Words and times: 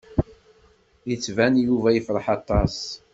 Yettban-d 1.09 1.55
Yuba 1.65 1.89
yefṛeḥ 1.91 2.25
aṭas. 2.37 2.77